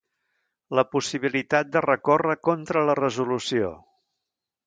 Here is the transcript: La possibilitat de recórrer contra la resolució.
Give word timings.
La 0.77 0.83
possibilitat 0.93 1.69
de 1.75 1.83
recórrer 1.85 2.37
contra 2.49 2.85
la 2.91 2.97
resolució. 3.03 3.71